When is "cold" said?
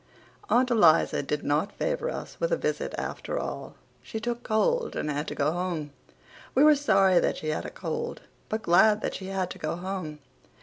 4.41-4.95, 7.69-8.21